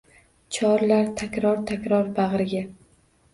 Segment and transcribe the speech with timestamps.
[0.55, 2.65] Chorlar takror-takror bagʼriga.